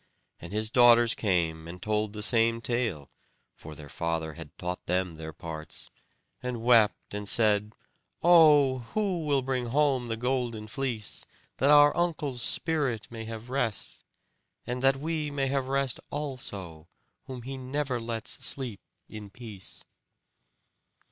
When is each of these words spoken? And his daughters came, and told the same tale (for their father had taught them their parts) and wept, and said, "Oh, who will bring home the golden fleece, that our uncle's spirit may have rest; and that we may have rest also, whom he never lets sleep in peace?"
And 0.39 0.51
his 0.51 0.71
daughters 0.71 1.13
came, 1.13 1.67
and 1.67 1.79
told 1.79 2.11
the 2.13 2.23
same 2.23 2.59
tale 2.59 3.07
(for 3.53 3.75
their 3.75 3.87
father 3.87 4.33
had 4.33 4.57
taught 4.57 4.83
them 4.87 5.15
their 5.17 5.31
parts) 5.31 5.91
and 6.41 6.63
wept, 6.63 7.13
and 7.13 7.29
said, 7.29 7.73
"Oh, 8.23 8.79
who 8.79 9.23
will 9.25 9.43
bring 9.43 9.67
home 9.67 10.07
the 10.07 10.17
golden 10.17 10.65
fleece, 10.67 11.23
that 11.57 11.69
our 11.69 11.95
uncle's 11.95 12.41
spirit 12.41 13.11
may 13.11 13.25
have 13.25 13.51
rest; 13.51 14.03
and 14.65 14.81
that 14.81 14.95
we 14.95 15.29
may 15.29 15.45
have 15.49 15.67
rest 15.67 15.99
also, 16.09 16.87
whom 17.25 17.43
he 17.43 17.55
never 17.55 17.99
lets 17.99 18.43
sleep 18.43 18.81
in 19.07 19.29
peace?" 19.29 19.83